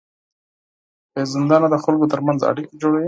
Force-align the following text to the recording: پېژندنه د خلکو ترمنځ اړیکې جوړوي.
پېژندنه 1.13 1.67
د 1.71 1.75
خلکو 1.83 2.11
ترمنځ 2.13 2.39
اړیکې 2.49 2.75
جوړوي. 2.81 2.99